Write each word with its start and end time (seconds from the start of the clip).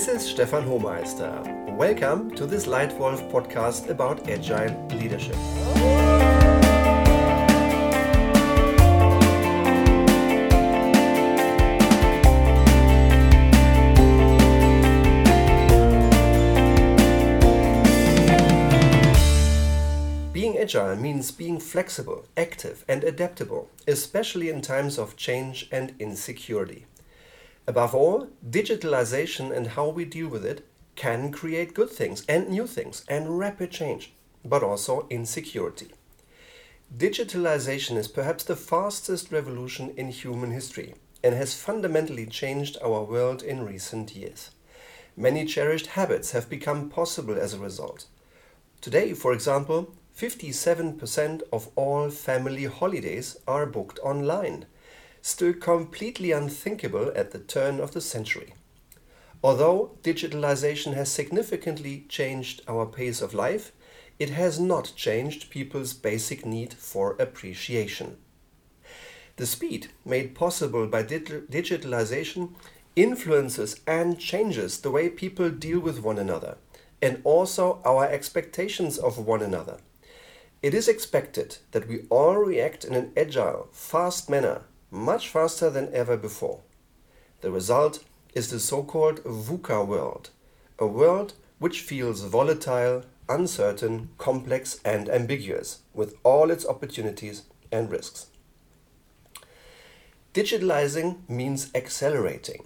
This 0.00 0.22
is 0.22 0.30
Stefan 0.30 0.64
Hohmeister. 0.64 1.76
Welcome 1.76 2.30
to 2.30 2.46
this 2.46 2.64
Leitwolf 2.64 3.30
podcast 3.30 3.90
about 3.90 4.26
agile 4.30 4.74
leadership. 4.92 5.36
Being 20.32 20.56
agile 20.56 20.96
means 20.96 21.30
being 21.30 21.60
flexible, 21.60 22.24
active, 22.38 22.86
and 22.88 23.04
adaptable, 23.04 23.68
especially 23.86 24.48
in 24.48 24.62
times 24.62 24.98
of 24.98 25.18
change 25.18 25.68
and 25.70 25.94
insecurity. 25.98 26.86
Above 27.70 27.94
all, 27.94 28.26
digitalization 28.50 29.56
and 29.56 29.68
how 29.68 29.88
we 29.88 30.04
deal 30.04 30.26
with 30.26 30.44
it 30.44 30.66
can 30.96 31.30
create 31.30 31.72
good 31.72 31.88
things 31.88 32.24
and 32.28 32.48
new 32.48 32.66
things 32.66 33.04
and 33.06 33.38
rapid 33.38 33.70
change, 33.70 34.12
but 34.44 34.64
also 34.64 35.06
insecurity. 35.08 35.92
Digitalization 36.92 37.96
is 37.96 38.08
perhaps 38.08 38.42
the 38.42 38.56
fastest 38.56 39.30
revolution 39.30 39.94
in 39.96 40.08
human 40.08 40.50
history 40.50 40.94
and 41.22 41.32
has 41.36 41.54
fundamentally 41.54 42.26
changed 42.26 42.76
our 42.82 43.04
world 43.04 43.40
in 43.40 43.64
recent 43.64 44.16
years. 44.16 44.50
Many 45.16 45.44
cherished 45.44 45.94
habits 45.98 46.32
have 46.32 46.50
become 46.50 46.88
possible 46.88 47.38
as 47.38 47.54
a 47.54 47.60
result. 47.60 48.06
Today, 48.80 49.12
for 49.12 49.32
example, 49.32 49.94
57% 50.18 51.42
of 51.52 51.68
all 51.76 52.10
family 52.10 52.64
holidays 52.64 53.36
are 53.46 53.64
booked 53.64 54.00
online, 54.00 54.66
still 55.22 55.52
completely 55.52 56.32
unthinkable 56.32 57.12
at 57.14 57.30
the 57.30 57.38
turn 57.38 57.80
of 57.80 57.92
the 57.92 58.00
century. 58.00 58.54
Although 59.42 59.96
digitalization 60.02 60.94
has 60.94 61.10
significantly 61.10 62.04
changed 62.08 62.62
our 62.68 62.86
pace 62.86 63.22
of 63.22 63.34
life, 63.34 63.72
it 64.18 64.30
has 64.30 64.60
not 64.60 64.92
changed 64.96 65.50
people's 65.50 65.94
basic 65.94 66.44
need 66.44 66.74
for 66.74 67.12
appreciation. 67.18 68.18
The 69.36 69.46
speed 69.46 69.88
made 70.04 70.34
possible 70.34 70.86
by 70.86 71.02
digitalization 71.02 72.50
influences 72.94 73.80
and 73.86 74.18
changes 74.18 74.80
the 74.80 74.90
way 74.90 75.08
people 75.08 75.48
deal 75.48 75.80
with 75.80 76.02
one 76.02 76.18
another 76.18 76.58
and 77.00 77.22
also 77.24 77.80
our 77.84 78.06
expectations 78.06 78.98
of 78.98 79.16
one 79.16 79.40
another. 79.40 79.78
It 80.62 80.74
is 80.74 80.88
expected 80.88 81.56
that 81.70 81.88
we 81.88 82.04
all 82.10 82.36
react 82.36 82.84
in 82.84 82.94
an 82.94 83.12
agile, 83.16 83.68
fast 83.72 84.28
manner, 84.28 84.64
much 84.90 85.28
faster 85.28 85.70
than 85.70 85.92
ever 85.94 86.16
before. 86.16 86.60
The 87.40 87.50
result 87.50 88.04
is 88.34 88.50
the 88.50 88.60
so 88.60 88.82
called 88.82 89.22
VUCA 89.24 89.86
world, 89.86 90.30
a 90.78 90.86
world 90.86 91.34
which 91.58 91.80
feels 91.80 92.22
volatile, 92.22 93.04
uncertain, 93.28 94.10
complex, 94.18 94.80
and 94.84 95.08
ambiguous, 95.08 95.82
with 95.94 96.14
all 96.24 96.50
its 96.50 96.66
opportunities 96.66 97.42
and 97.70 97.90
risks. 97.90 98.26
Digitalizing 100.32 101.28
means 101.28 101.70
accelerating. 101.74 102.64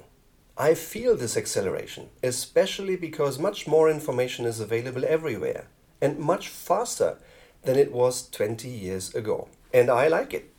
I 0.57 0.75
feel 0.75 1.17
this 1.17 1.37
acceleration, 1.37 2.11
especially 2.23 2.95
because 2.95 3.39
much 3.39 3.67
more 3.67 3.91
information 3.91 4.45
is 4.45 4.61
available 4.61 5.05
everywhere 5.05 5.67
and 6.01 6.19
much 6.19 6.49
faster 6.49 7.19
than 7.63 7.77
it 7.77 7.91
was 7.91 8.29
20 8.29 8.69
years 8.69 9.15
ago. 9.15 9.49
And 9.73 9.91
I 9.91 10.07
like 10.07 10.33
it. 10.33 10.54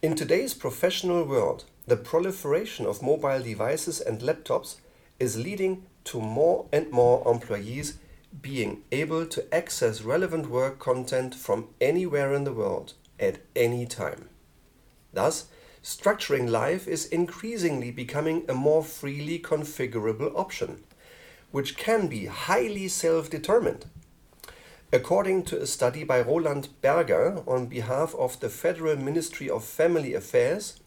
In 0.00 0.14
today's 0.14 0.54
professional 0.54 1.24
world, 1.24 1.64
the 1.88 1.96
proliferation 1.96 2.86
of 2.86 3.02
mobile 3.02 3.42
devices 3.42 4.00
and 4.00 4.20
laptops 4.20 4.76
is 5.18 5.36
leading 5.36 5.86
to 6.04 6.20
more 6.20 6.66
and 6.72 6.88
more 6.92 7.28
employees 7.28 7.98
being 8.40 8.84
able 8.92 9.26
to 9.26 9.52
access 9.52 10.02
relevant 10.02 10.48
work 10.48 10.78
content 10.78 11.34
from 11.34 11.70
anywhere 11.80 12.32
in 12.32 12.44
the 12.44 12.52
world 12.52 12.92
at 13.18 13.40
any 13.56 13.86
time. 13.86 14.28
Thus, 15.12 15.46
structuring 15.82 16.48
life 16.48 16.86
is 16.86 17.06
increasingly 17.06 17.90
becoming 17.90 18.44
a 18.48 18.54
more 18.54 18.84
freely 18.84 19.40
configurable 19.40 20.32
option, 20.36 20.84
which 21.50 21.76
can 21.76 22.06
be 22.06 22.26
highly 22.26 22.86
self 22.86 23.28
determined 23.30 23.86
According 24.90 25.42
to 25.44 25.60
a 25.60 25.66
study 25.66 26.02
by 26.02 26.22
Roland 26.22 26.70
Berger 26.80 27.42
on 27.46 27.66
behalf 27.66 28.14
of 28.14 28.40
the 28.40 28.48
Federal 28.48 28.96
Ministry 28.96 29.50
of 29.50 29.62
Family 29.62 30.14
Affairs, 30.14 30.80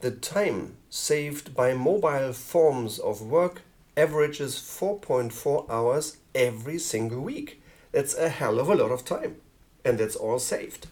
the 0.00 0.12
time 0.12 0.76
saved 0.88 1.52
by 1.52 1.74
mobile 1.74 2.32
forms 2.34 3.00
of 3.00 3.20
work 3.20 3.62
averages 3.96 4.54
4.4 4.54 5.68
hours 5.68 6.18
every 6.36 6.78
single 6.78 7.20
week. 7.20 7.60
That's 7.90 8.14
a 8.14 8.28
hell 8.28 8.60
of 8.60 8.68
a 8.68 8.76
lot 8.76 8.92
of 8.92 9.04
time, 9.04 9.38
and 9.84 9.98
that's 9.98 10.14
all 10.14 10.38
saved. 10.38 10.86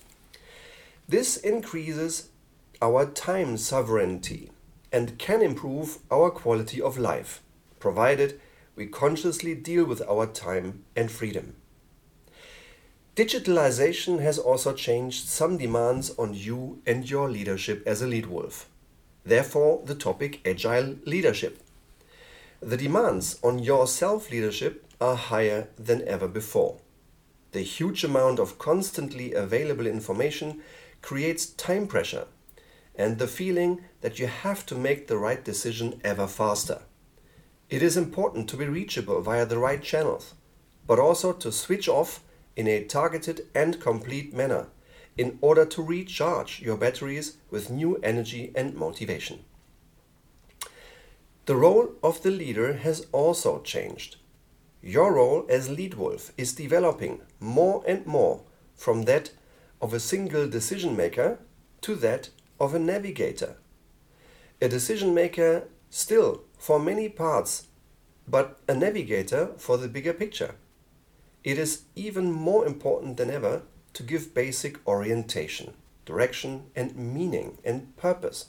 This 1.09 1.37
increases 1.37 2.31
our 2.83 3.06
time 3.06 3.59
sovereignty 3.59 4.50
and 4.91 5.19
can 5.19 5.41
improve 5.41 5.99
our 6.10 6.31
quality 6.33 6.83
of 6.83 6.99
life, 6.99 7.43
provided 7.78 8.41
we 8.75 8.87
consciously 8.87 9.55
deal 9.55 9.84
with 9.84 10.03
our 10.09 10.27
time 10.27 10.83
and 10.97 11.12
freedom. 11.12 11.55
Digitalization 13.20 14.22
has 14.22 14.38
also 14.38 14.72
changed 14.72 15.28
some 15.28 15.58
demands 15.58 16.08
on 16.19 16.32
you 16.32 16.81
and 16.86 17.10
your 17.10 17.28
leadership 17.28 17.82
as 17.84 18.00
a 18.00 18.06
lead 18.06 18.25
wolf. 18.25 18.66
Therefore, 19.26 19.82
the 19.84 19.94
topic 19.94 20.41
agile 20.47 20.97
leadership. 21.04 21.62
The 22.60 22.78
demands 22.78 23.38
on 23.42 23.59
your 23.59 23.86
self 23.86 24.30
leadership 24.30 24.86
are 25.03 25.16
higher 25.16 25.69
than 25.78 26.09
ever 26.09 26.28
before. 26.28 26.78
The 27.53 27.60
huge 27.60 28.04
amount 28.04 28.38
of 28.38 28.59
constantly 28.59 29.34
available 29.34 29.86
information 29.86 30.62
creates 31.03 31.44
time 31.44 31.88
pressure 31.88 32.26
and 32.94 33.19
the 33.19 33.28
feeling 33.28 33.82
that 34.00 34.19
you 34.19 34.28
have 34.28 34.64
to 34.64 34.75
make 34.75 35.09
the 35.09 35.19
right 35.19 35.44
decision 35.44 36.00
ever 36.03 36.26
faster. 36.26 36.80
It 37.69 37.82
is 37.82 37.98
important 37.98 38.48
to 38.48 38.56
be 38.56 38.64
reachable 38.64 39.20
via 39.20 39.44
the 39.44 39.59
right 39.59 39.82
channels, 39.82 40.32
but 40.86 40.98
also 40.98 41.34
to 41.34 41.53
switch 41.53 41.86
off 41.86 42.25
in 42.60 42.69
a 42.69 42.84
targeted 42.84 43.47
and 43.54 43.81
complete 43.81 44.34
manner 44.34 44.66
in 45.16 45.38
order 45.41 45.65
to 45.65 45.82
recharge 45.82 46.60
your 46.60 46.76
batteries 46.76 47.38
with 47.50 47.71
new 47.71 47.97
energy 48.03 48.53
and 48.54 48.75
motivation. 48.75 49.38
The 51.47 51.56
role 51.56 51.93
of 52.03 52.22
the 52.22 52.31
leader 52.31 52.75
has 52.75 53.06
also 53.12 53.62
changed. 53.62 54.16
Your 54.82 55.15
role 55.15 55.47
as 55.48 55.71
lead 55.71 55.94
wolf 55.94 56.32
is 56.37 56.53
developing 56.53 57.22
more 57.41 57.82
and 57.87 58.04
more 58.06 58.43
from 58.75 59.04
that 59.04 59.31
of 59.81 59.94
a 59.94 60.00
single 60.12 60.47
decision 60.47 60.94
maker 60.94 61.38
to 61.81 61.94
that 61.94 62.28
of 62.59 62.75
a 62.75 62.78
navigator. 62.78 63.56
A 64.60 64.69
decision 64.69 65.15
maker 65.15 65.69
still 65.88 66.42
for 66.59 66.78
many 66.78 67.09
parts, 67.09 67.69
but 68.28 68.60
a 68.69 68.75
navigator 68.75 69.53
for 69.56 69.78
the 69.78 69.88
bigger 69.88 70.12
picture. 70.12 70.56
It 71.43 71.59
is 71.59 71.84
even 71.95 72.31
more 72.31 72.67
important 72.67 73.17
than 73.17 73.31
ever 73.31 73.62
to 73.95 74.03
give 74.03 74.34
basic 74.34 74.87
orientation, 74.87 75.73
direction, 76.05 76.65
and 76.77 76.95
meaning 76.95 77.59
and 77.65 77.97
purpose, 77.97 78.47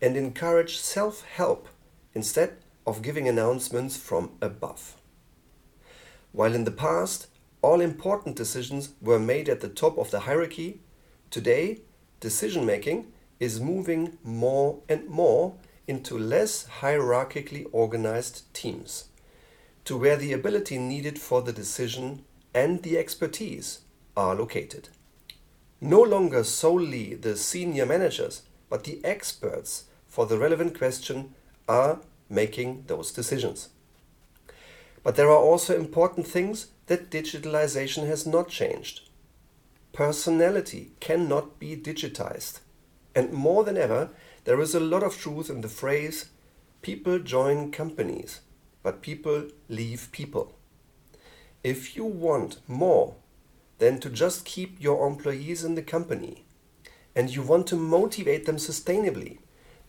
and 0.00 0.16
encourage 0.16 0.78
self 0.78 1.22
help 1.22 1.68
instead 2.14 2.58
of 2.86 3.02
giving 3.02 3.26
announcements 3.28 3.96
from 3.96 4.30
above. 4.40 4.96
While 6.30 6.54
in 6.54 6.64
the 6.64 6.70
past 6.70 7.26
all 7.60 7.80
important 7.80 8.36
decisions 8.36 8.90
were 9.00 9.18
made 9.18 9.48
at 9.48 9.60
the 9.60 9.68
top 9.68 9.98
of 9.98 10.10
the 10.10 10.20
hierarchy, 10.20 10.80
today 11.30 11.80
decision 12.20 12.64
making 12.64 13.12
is 13.40 13.60
moving 13.60 14.18
more 14.22 14.78
and 14.88 15.08
more 15.08 15.54
into 15.88 16.16
less 16.16 16.68
hierarchically 16.80 17.66
organized 17.72 18.52
teams 18.54 19.08
to 19.84 19.96
where 19.96 20.16
the 20.16 20.32
ability 20.32 20.78
needed 20.78 21.18
for 21.18 21.42
the 21.42 21.52
decision 21.52 22.24
and 22.54 22.82
the 22.82 22.98
expertise 22.98 23.80
are 24.16 24.34
located. 24.34 24.88
No 25.80 26.00
longer 26.00 26.44
solely 26.44 27.14
the 27.14 27.36
senior 27.36 27.86
managers, 27.86 28.42
but 28.68 28.84
the 28.84 29.04
experts 29.04 29.84
for 30.06 30.26
the 30.26 30.38
relevant 30.38 30.78
question 30.78 31.34
are 31.68 32.00
making 32.28 32.84
those 32.86 33.10
decisions. 33.10 33.70
But 35.02 35.16
there 35.16 35.28
are 35.28 35.42
also 35.42 35.76
important 35.76 36.26
things 36.26 36.68
that 36.86 37.10
digitalization 37.10 38.06
has 38.06 38.26
not 38.26 38.48
changed. 38.48 39.08
Personality 39.92 40.92
cannot 41.00 41.58
be 41.58 41.76
digitized. 41.76 42.60
And 43.14 43.32
more 43.32 43.64
than 43.64 43.76
ever, 43.76 44.10
there 44.44 44.60
is 44.60 44.74
a 44.74 44.80
lot 44.80 45.02
of 45.02 45.16
truth 45.16 45.50
in 45.50 45.60
the 45.60 45.68
phrase 45.68 46.26
people 46.80 47.18
join 47.18 47.70
companies 47.70 48.40
but 48.82 49.02
people 49.02 49.48
leave 49.68 50.08
people. 50.12 50.54
If 51.62 51.96
you 51.96 52.04
want 52.04 52.58
more 52.66 53.14
than 53.78 54.00
to 54.00 54.10
just 54.10 54.44
keep 54.44 54.80
your 54.80 55.06
employees 55.06 55.64
in 55.64 55.74
the 55.74 55.82
company 55.82 56.44
and 57.14 57.34
you 57.34 57.42
want 57.42 57.66
to 57.68 57.76
motivate 57.76 58.46
them 58.46 58.56
sustainably, 58.56 59.38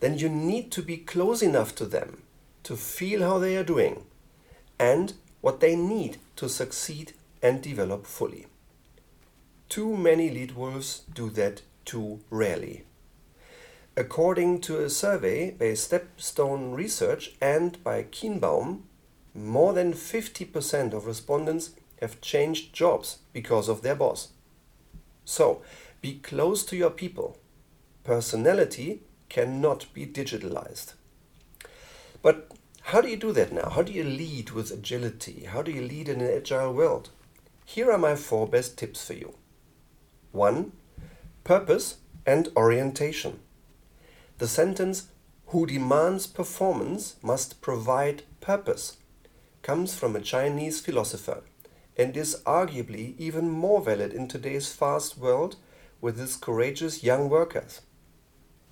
then 0.00 0.18
you 0.18 0.28
need 0.28 0.70
to 0.72 0.82
be 0.82 0.96
close 0.96 1.42
enough 1.42 1.74
to 1.76 1.86
them 1.86 2.22
to 2.62 2.76
feel 2.76 3.22
how 3.22 3.38
they 3.38 3.56
are 3.56 3.64
doing 3.64 4.04
and 4.78 5.14
what 5.40 5.60
they 5.60 5.76
need 5.76 6.18
to 6.36 6.48
succeed 6.48 7.12
and 7.42 7.62
develop 7.62 8.06
fully. 8.06 8.46
Too 9.68 9.96
many 9.96 10.30
lead 10.30 10.52
wolves 10.52 11.02
do 11.12 11.30
that 11.30 11.62
too 11.84 12.20
rarely. 12.30 12.84
According 13.96 14.60
to 14.62 14.80
a 14.80 14.90
survey 14.90 15.52
by 15.52 15.66
Stepstone 15.66 16.74
Research 16.74 17.36
and 17.40 17.82
by 17.84 18.02
Kienbaum, 18.02 18.80
more 19.32 19.72
than 19.72 19.92
50% 19.92 20.92
of 20.92 21.06
respondents 21.06 21.70
have 22.00 22.20
changed 22.20 22.72
jobs 22.72 23.18
because 23.32 23.68
of 23.68 23.82
their 23.82 23.94
boss. 23.94 24.30
So, 25.24 25.62
be 26.00 26.14
close 26.18 26.64
to 26.66 26.76
your 26.76 26.90
people. 26.90 27.38
Personality 28.02 29.02
cannot 29.28 29.86
be 29.94 30.06
digitalized. 30.06 30.94
But 32.20 32.50
how 32.82 33.00
do 33.00 33.08
you 33.08 33.16
do 33.16 33.30
that 33.30 33.52
now? 33.52 33.68
How 33.70 33.82
do 33.82 33.92
you 33.92 34.02
lead 34.02 34.50
with 34.50 34.72
agility? 34.72 35.44
How 35.44 35.62
do 35.62 35.70
you 35.70 35.82
lead 35.82 36.08
in 36.08 36.20
an 36.20 36.36
agile 36.36 36.74
world? 36.74 37.10
Here 37.64 37.92
are 37.92 37.98
my 37.98 38.16
four 38.16 38.48
best 38.48 38.76
tips 38.76 39.06
for 39.06 39.14
you. 39.14 39.34
1. 40.32 40.72
Purpose 41.44 41.98
and 42.26 42.48
orientation. 42.56 43.38
The 44.44 44.48
sentence, 44.48 45.08
who 45.46 45.64
demands 45.64 46.26
performance 46.26 47.16
must 47.22 47.62
provide 47.62 48.24
purpose, 48.42 48.98
comes 49.62 49.94
from 49.94 50.14
a 50.14 50.20
Chinese 50.20 50.82
philosopher 50.82 51.42
and 51.96 52.14
is 52.14 52.42
arguably 52.44 53.14
even 53.16 53.48
more 53.48 53.80
valid 53.80 54.12
in 54.12 54.28
today's 54.28 54.70
fast 54.70 55.16
world 55.16 55.56
with 56.02 56.20
its 56.20 56.36
courageous 56.36 57.02
young 57.02 57.30
workers. 57.30 57.80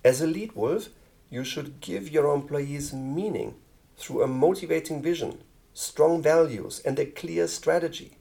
As 0.05 0.21
a 0.21 0.27
lead 0.27 0.51
wolf, 0.51 0.89
you 1.31 1.43
should 1.43 1.81
give 1.81 2.07
your 2.07 2.31
employees 2.35 2.93
meaning 2.93 3.55
through 3.97 4.21
a 4.21 4.27
motivating 4.27 5.01
vision, 5.01 5.41
strong 5.73 6.21
values, 6.21 6.83
and 6.85 6.99
a 6.99 7.07
clear 7.07 7.47
strategy. 7.47 8.19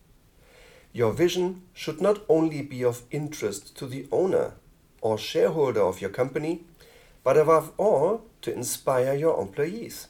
Your 0.94 1.12
vision 1.12 1.64
should 1.74 2.00
not 2.00 2.22
only 2.30 2.62
be 2.62 2.82
of 2.82 3.02
interest 3.10 3.76
to 3.76 3.86
the 3.86 4.08
owner 4.10 4.54
or 5.02 5.18
shareholder 5.18 5.82
of 5.82 6.00
your 6.00 6.08
company, 6.08 6.64
but 7.24 7.36
above 7.36 7.72
all, 7.76 8.24
to 8.42 8.52
inspire 8.52 9.14
your 9.14 9.40
employees. 9.40 10.08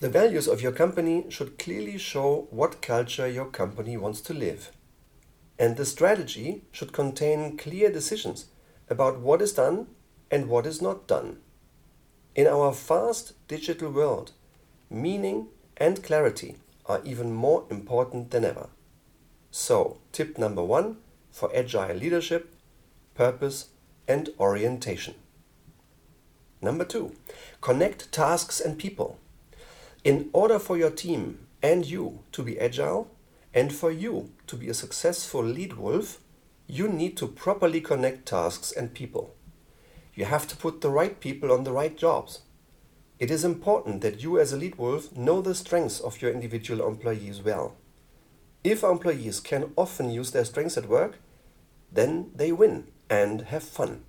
The 0.00 0.08
values 0.08 0.48
of 0.48 0.60
your 0.60 0.72
company 0.72 1.26
should 1.28 1.58
clearly 1.58 1.98
show 1.98 2.48
what 2.50 2.82
culture 2.82 3.28
your 3.28 3.46
company 3.46 3.96
wants 3.96 4.20
to 4.22 4.34
live. 4.34 4.72
And 5.58 5.76
the 5.76 5.86
strategy 5.86 6.62
should 6.72 6.92
contain 6.92 7.56
clear 7.56 7.90
decisions 7.90 8.46
about 8.88 9.20
what 9.20 9.40
is 9.40 9.52
done 9.52 9.86
and 10.30 10.48
what 10.48 10.66
is 10.66 10.82
not 10.82 11.06
done. 11.06 11.38
In 12.34 12.46
our 12.46 12.72
fast 12.72 13.34
digital 13.46 13.90
world, 13.90 14.32
meaning 14.90 15.48
and 15.76 16.02
clarity 16.02 16.56
are 16.86 17.00
even 17.04 17.32
more 17.32 17.64
important 17.70 18.30
than 18.30 18.44
ever. 18.44 18.68
So, 19.50 19.98
tip 20.12 20.38
number 20.38 20.64
one 20.64 20.96
for 21.30 21.54
agile 21.54 21.96
leadership 21.96 22.54
purpose 23.14 23.68
and 24.08 24.30
orientation. 24.38 25.14
Number 26.62 26.84
two, 26.84 27.16
connect 27.60 28.12
tasks 28.12 28.60
and 28.60 28.78
people. 28.78 29.18
In 30.04 30.30
order 30.32 30.60
for 30.60 30.78
your 30.78 30.90
team 30.90 31.46
and 31.60 31.84
you 31.84 32.20
to 32.30 32.42
be 32.42 32.58
agile 32.58 33.10
and 33.52 33.72
for 33.72 33.90
you 33.90 34.30
to 34.46 34.56
be 34.56 34.68
a 34.68 34.74
successful 34.74 35.42
lead 35.42 35.74
wolf, 35.74 36.20
you 36.68 36.88
need 36.88 37.16
to 37.16 37.26
properly 37.26 37.80
connect 37.80 38.26
tasks 38.26 38.70
and 38.70 38.94
people. 38.94 39.34
You 40.14 40.26
have 40.26 40.46
to 40.48 40.56
put 40.56 40.80
the 40.80 40.90
right 40.90 41.18
people 41.18 41.50
on 41.50 41.64
the 41.64 41.72
right 41.72 41.96
jobs. 41.96 42.42
It 43.18 43.30
is 43.30 43.44
important 43.44 44.00
that 44.02 44.22
you, 44.22 44.38
as 44.38 44.52
a 44.52 44.56
lead 44.56 44.76
wolf, 44.76 45.14
know 45.16 45.42
the 45.42 45.54
strengths 45.54 46.00
of 46.00 46.22
your 46.22 46.32
individual 46.32 46.86
employees 46.86 47.42
well. 47.42 47.74
If 48.62 48.84
employees 48.84 49.40
can 49.40 49.72
often 49.76 50.10
use 50.10 50.30
their 50.30 50.44
strengths 50.44 50.76
at 50.76 50.88
work, 50.88 51.18
then 51.90 52.30
they 52.34 52.52
win 52.52 52.88
and 53.10 53.42
have 53.42 53.64
fun. 53.64 54.04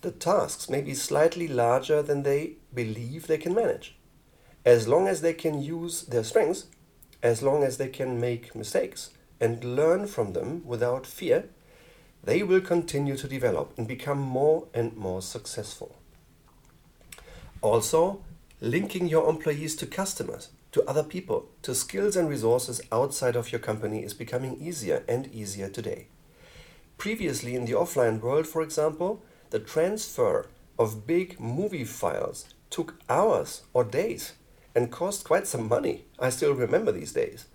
The 0.00 0.10
tasks 0.10 0.68
may 0.68 0.80
be 0.80 0.94
slightly 0.94 1.46
larger 1.46 2.02
than 2.02 2.22
they 2.22 2.54
believe 2.74 3.26
they 3.26 3.38
can 3.38 3.54
manage 3.54 3.96
as 4.64 4.86
long 4.86 5.08
as 5.08 5.20
they 5.20 5.32
can 5.32 5.62
use 5.62 6.02
their 6.02 6.24
strengths, 6.24 6.66
as 7.22 7.42
long 7.42 7.62
as 7.62 7.78
they 7.78 7.88
can 7.88 8.20
make 8.20 8.54
mistakes 8.54 9.10
and 9.40 9.64
learn 9.64 10.06
from 10.06 10.32
them 10.32 10.62
without 10.66 11.06
fear, 11.06 11.48
they 12.22 12.42
will 12.42 12.60
continue 12.60 13.16
to 13.16 13.26
develop 13.28 13.72
and 13.78 13.88
become 13.88 14.18
more 14.18 14.66
and 14.74 14.94
more 14.96 15.22
successful. 15.22 15.96
Also, 17.62 18.22
linking 18.60 19.08
your 19.08 19.28
employees 19.28 19.74
to 19.76 19.86
customers, 19.86 20.50
to 20.72 20.84
other 20.84 21.02
people, 21.02 21.48
to 21.62 21.74
skills 21.74 22.16
and 22.16 22.28
resources 22.28 22.80
outside 22.92 23.36
of 23.36 23.50
your 23.50 23.58
company 23.58 24.04
is 24.04 24.12
becoming 24.12 24.60
easier 24.60 25.02
and 25.08 25.32
easier 25.32 25.68
today. 25.70 26.06
Previously, 26.98 27.54
in 27.54 27.64
the 27.64 27.72
offline 27.72 28.20
world, 28.20 28.46
for 28.46 28.60
example, 28.60 29.22
the 29.50 29.58
transfer 29.58 30.46
of 30.78 31.06
big 31.06 31.40
movie 31.40 31.84
files 31.84 32.54
took 32.70 32.94
hours 33.08 33.62
or 33.72 33.82
days 33.84 34.34
and 34.74 34.92
cost 34.92 35.24
quite 35.24 35.46
some 35.46 35.68
money. 35.68 36.04
I 36.18 36.30
still 36.30 36.54
remember 36.54 36.92
these 36.92 37.12
days. 37.12 37.46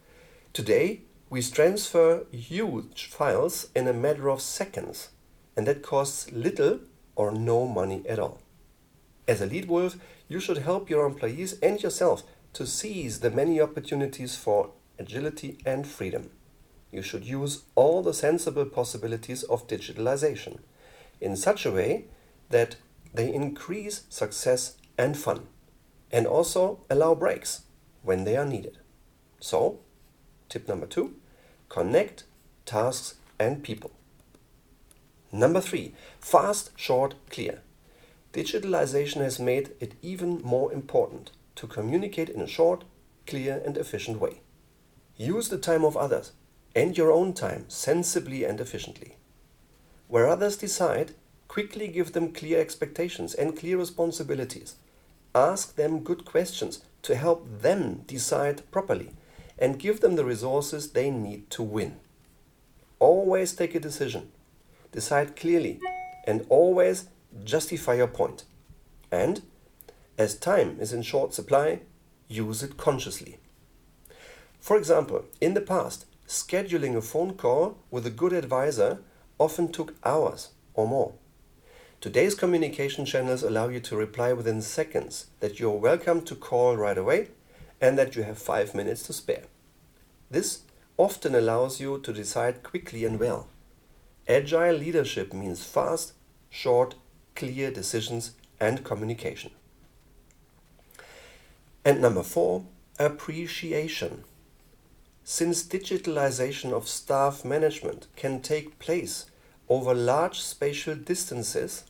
Today, 0.52 1.02
we 1.30 1.42
transfer 1.42 2.26
huge 2.32 3.08
files 3.08 3.70
in 3.76 3.88
a 3.88 3.94
matter 3.94 4.30
of 4.30 4.42
seconds, 4.42 5.10
and 5.56 5.66
that 5.68 5.82
costs 5.82 6.32
little 6.32 6.82
or 7.16 7.32
no 7.32 7.66
money 7.66 8.04
at 8.08 8.20
all. 8.20 8.42
As 9.28 9.42
a 9.42 9.46
lead 9.46 9.68
wolf, 9.68 9.96
you 10.28 10.40
should 10.40 10.60
help 10.60 10.90
your 10.90 11.06
employees 11.06 11.58
and 11.62 11.82
yourself 11.82 12.24
to 12.54 12.68
seize 12.68 13.22
the 13.22 13.32
many 13.32 13.60
opportunities 13.60 14.36
for 14.36 14.72
agility 15.00 15.58
and 15.66 15.88
freedom. 15.88 16.30
You 16.92 17.02
should 17.02 17.26
use 17.26 17.64
all 17.76 18.04
the 18.04 18.14
sensible 18.14 18.66
possibilities 18.66 19.44
of 19.44 19.68
digitalization 19.68 20.60
in 21.22 21.36
such 21.36 21.66
a 21.66 21.72
way 21.72 22.06
that 22.50 22.76
they 23.14 23.34
increase 23.34 24.04
success 24.10 24.76
and 24.98 25.18
fun 25.18 25.48
and 26.12 26.28
also 26.28 26.80
allow 26.90 27.16
breaks 27.16 27.62
when 28.04 28.24
they 28.24 28.38
are 28.38 28.46
needed. 28.46 28.78
So, 29.40 29.80
tip 30.50 30.68
number 30.68 30.86
two 30.86 31.16
connect 31.70 32.24
tasks 32.66 33.16
and 33.40 33.64
people. 33.64 33.92
Number 35.32 35.62
three 35.62 35.94
fast, 36.20 36.72
short, 36.76 37.16
clear. 37.30 37.62
Digitalization 38.34 39.22
has 39.22 39.40
made 39.40 39.72
it 39.80 39.96
even 40.02 40.42
more 40.42 40.72
important 40.72 41.32
to 41.56 41.68
communicate 41.68 42.30
in 42.30 42.42
a 42.42 42.48
short, 42.48 42.84
clear, 43.26 43.62
and 43.66 43.78
efficient 43.78 44.20
way. 44.20 44.42
Use 45.18 45.50
the 45.50 45.58
time 45.58 45.86
of 45.86 45.96
others 45.96 46.34
and 46.76 46.98
your 46.98 47.12
own 47.12 47.34
time 47.34 47.66
sensibly 47.70 48.44
and 48.44 48.60
efficiently. 48.60 49.16
Where 50.08 50.28
others 50.28 50.58
decide, 50.58 51.14
quickly 51.48 51.88
give 51.88 52.14
them 52.14 52.34
clear 52.34 52.60
expectations 52.60 53.34
and 53.34 53.58
clear 53.58 53.78
responsibilities 53.78 54.76
ask 55.36 55.76
them 55.76 56.00
good 56.00 56.24
questions 56.26 56.82
to 57.02 57.16
help 57.16 57.46
them 57.62 58.04
decide 58.08 58.70
properly 58.72 59.12
and 59.60 59.78
give 59.78 60.00
them 60.00 60.16
the 60.16 60.26
resources 60.26 60.92
they 60.92 61.12
need 61.12 61.50
to 61.52 61.62
win. 61.62 61.98
Always 63.00 63.54
take 63.54 63.76
a 63.76 63.80
decision, 63.80 64.32
decide 64.92 65.36
clearly, 65.36 65.80
and 66.26 66.46
always 66.50 67.10
justify 67.44 67.96
your 67.96 68.08
point. 68.08 68.46
And, 69.12 69.42
as 70.18 70.36
time 70.36 70.78
is 70.80 70.94
in 70.94 71.02
short 71.02 71.34
supply, 71.34 71.82
use 72.28 72.64
it 72.64 72.78
consciously. 72.78 73.38
For 74.60 74.78
example, 74.78 75.26
in 75.42 75.54
the 75.54 75.62
past, 75.62 76.06
scheduling 76.28 76.96
a 76.96 77.02
phone 77.02 77.36
call 77.36 77.78
with 77.92 78.06
a 78.06 78.10
good 78.10 78.34
advisor 78.34 79.00
often 79.38 79.72
took 79.72 79.96
hours 80.04 80.50
or 80.74 80.88
more. 80.88 81.14
Today's 82.02 82.36
communication 82.36 83.06
channels 83.06 83.44
allow 83.44 83.68
you 83.70 83.80
to 83.82 83.96
reply 83.96 84.32
within 84.34 84.62
seconds 84.62 85.28
that 85.40 85.60
you're 85.60 85.72
welcome 85.72 86.22
to 86.22 86.36
call 86.36 86.78
right 86.78 86.98
away 86.98 87.30
and 87.82 87.98
that 87.98 88.16
you 88.16 88.24
have 88.24 88.38
five 88.38 88.76
minutes 88.76 89.04
to 89.04 89.14
spare. 89.14 89.46
This 90.30 90.62
often 90.98 91.36
allows 91.36 91.80
you 91.80 92.00
to 92.00 92.14
decide 92.14 92.64
quickly 92.64 93.06
and 93.06 93.20
well. 93.20 93.48
Agile 94.28 94.76
leadership 94.76 95.34
means 95.34 95.64
fast, 95.64 96.14
short, 96.50 96.96
clear 97.36 97.72
decisions 97.72 98.32
and 98.60 98.84
communication. 98.84 99.52
And 101.84 102.02
number 102.02 102.24
four, 102.24 102.64
appreciation. 102.98 104.24
Since 105.28 105.64
digitalization 105.64 106.72
of 106.72 106.88
staff 106.88 107.44
management 107.44 108.06
can 108.16 108.42
take 108.42 108.78
place 108.78 109.26
over 109.68 109.96
large 109.96 110.40
spatial 110.40 110.94
distances, 110.94 111.86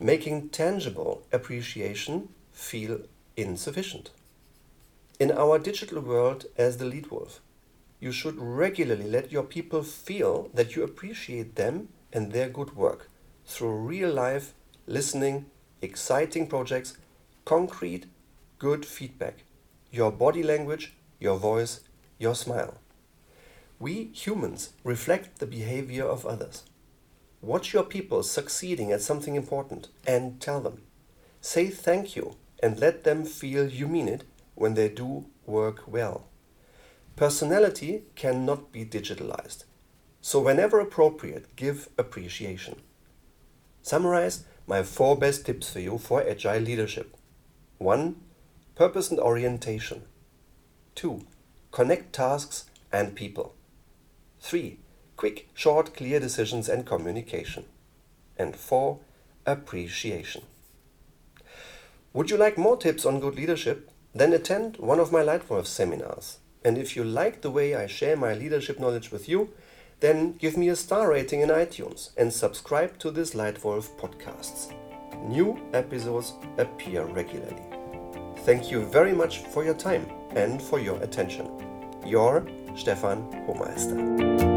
making 0.00 0.48
tangible 0.48 1.22
appreciation 1.32 2.30
feel 2.52 3.02
insufficient. 3.36 4.10
In 5.20 5.30
our 5.30 5.60
digital 5.60 6.00
world, 6.00 6.46
as 6.58 6.78
the 6.78 6.84
lead 6.84 7.12
wolf, 7.12 7.40
you 8.00 8.10
should 8.10 8.40
regularly 8.40 9.08
let 9.08 9.30
your 9.30 9.44
people 9.44 9.84
feel 9.84 10.50
that 10.52 10.74
you 10.74 10.82
appreciate 10.82 11.54
them 11.54 11.90
and 12.12 12.32
their 12.32 12.48
good 12.48 12.74
work 12.74 13.08
through 13.46 13.70
real 13.70 14.10
life 14.12 14.52
listening, 14.88 15.46
exciting 15.80 16.48
projects, 16.48 16.98
concrete, 17.44 18.06
good 18.58 18.84
feedback. 18.84 19.44
your 19.92 20.10
body 20.10 20.42
language, 20.42 20.92
your 21.24 21.38
voice, 21.38 21.80
your 22.18 22.34
smile. 22.34 22.74
We 23.80 24.10
humans 24.12 24.74
reflect 24.84 25.38
the 25.38 25.46
behavior 25.46 26.04
of 26.04 26.24
others. 26.24 26.62
Watch 27.40 27.72
your 27.72 27.82
people 27.82 28.22
succeeding 28.22 28.92
at 28.92 29.02
something 29.02 29.34
important 29.34 29.88
and 30.06 30.40
tell 30.40 30.60
them. 30.60 30.82
Say 31.40 31.68
thank 31.68 32.14
you 32.14 32.36
and 32.62 32.78
let 32.78 33.04
them 33.04 33.24
feel 33.24 33.68
you 33.68 33.88
mean 33.88 34.08
it 34.08 34.24
when 34.54 34.74
they 34.74 34.88
do 34.88 35.26
work 35.46 35.82
well. 35.86 36.26
Personality 37.16 38.04
cannot 38.16 38.72
be 38.72 38.84
digitalized, 38.84 39.64
so 40.20 40.40
whenever 40.40 40.80
appropriate, 40.80 41.54
give 41.54 41.88
appreciation. 41.98 42.76
Summarize 43.82 44.44
my 44.66 44.82
four 44.82 45.16
best 45.16 45.44
tips 45.44 45.70
for 45.70 45.80
you 45.80 45.98
for 45.98 46.26
agile 46.26 46.62
leadership. 46.62 47.14
1. 47.78 48.16
Purpose 48.74 49.10
and 49.10 49.20
orientation. 49.20 50.02
2. 50.94 51.20
Connect 51.70 52.12
tasks 52.12 52.66
and 52.92 53.14
people. 53.14 53.54
3. 54.40 54.78
Quick, 55.16 55.48
short, 55.54 55.94
clear 55.94 56.20
decisions 56.20 56.68
and 56.68 56.86
communication. 56.86 57.64
And 58.38 58.54
4. 58.54 58.98
Appreciation. 59.46 60.42
Would 62.12 62.30
you 62.30 62.36
like 62.36 62.56
more 62.56 62.76
tips 62.76 63.04
on 63.04 63.20
good 63.20 63.34
leadership? 63.34 63.90
Then 64.14 64.32
attend 64.32 64.76
one 64.76 65.00
of 65.00 65.10
my 65.10 65.22
Leitwolf 65.22 65.66
seminars. 65.66 66.38
And 66.64 66.78
if 66.78 66.94
you 66.94 67.02
like 67.02 67.40
the 67.40 67.50
way 67.50 67.74
I 67.74 67.86
share 67.86 68.16
my 68.16 68.32
leadership 68.32 68.78
knowledge 68.78 69.10
with 69.10 69.28
you, 69.28 69.50
then 70.00 70.34
give 70.34 70.56
me 70.56 70.68
a 70.68 70.76
star 70.76 71.10
rating 71.10 71.40
in 71.40 71.48
iTunes 71.48 72.10
and 72.16 72.32
subscribe 72.32 72.98
to 73.00 73.10
this 73.10 73.34
Leitwolf 73.34 73.98
podcasts. 73.98 74.72
New 75.28 75.58
episodes 75.72 76.34
appear 76.58 77.04
regularly. 77.04 77.62
Thank 78.44 78.70
you 78.70 78.84
very 78.86 79.12
much 79.12 79.38
for 79.38 79.64
your 79.64 79.74
time 79.74 80.06
and 80.34 80.60
for 80.60 80.78
your 80.78 81.02
attention. 81.02 81.48
Your 82.06 82.46
Stefan 82.76 83.22
Hohmeister. 83.46 84.53